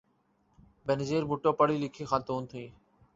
بینظیر 0.85 1.23
بھٹو 1.29 1.51
پڑھی 1.59 1.77
لکھی 1.83 2.03
خاتون 2.09 2.41
تھیں۔ 2.49 2.67